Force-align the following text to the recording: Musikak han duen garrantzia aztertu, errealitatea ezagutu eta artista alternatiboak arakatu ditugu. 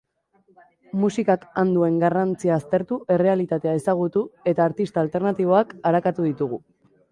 Musikak 1.01 1.43
han 1.63 1.73
duen 1.75 1.99
garrantzia 2.05 2.55
aztertu, 2.57 2.99
errealitatea 3.17 3.75
ezagutu 3.81 4.25
eta 4.55 4.67
artista 4.71 5.03
alternatiboak 5.07 5.79
arakatu 5.93 6.29
ditugu. 6.33 6.63